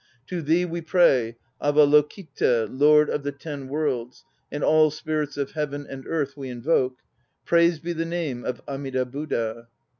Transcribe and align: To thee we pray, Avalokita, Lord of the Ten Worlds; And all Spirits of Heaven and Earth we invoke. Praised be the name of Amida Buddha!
To 0.29 0.41
thee 0.41 0.65
we 0.65 0.81
pray, 0.81 1.37
Avalokita, 1.61 2.67
Lord 2.71 3.07
of 3.07 3.21
the 3.21 3.31
Ten 3.31 3.67
Worlds; 3.67 4.25
And 4.51 4.63
all 4.63 4.89
Spirits 4.89 5.37
of 5.37 5.51
Heaven 5.51 5.85
and 5.87 6.07
Earth 6.07 6.35
we 6.35 6.49
invoke. 6.49 6.97
Praised 7.45 7.83
be 7.83 7.93
the 7.93 8.03
name 8.03 8.43
of 8.43 8.63
Amida 8.67 9.05
Buddha! 9.05 9.67